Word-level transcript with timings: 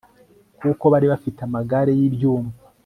kuko 0.59 0.83
bari 0.93 1.07
bafite 1.13 1.39
amagare 1.47 1.91
y'ibyuma 1.99 2.49